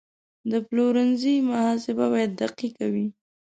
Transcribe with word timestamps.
د 0.51 0.53
پلورنځي 0.67 1.35
محاسبه 1.49 2.05
باید 2.13 2.31
دقیقه 2.43 2.85
وي. 2.93 3.07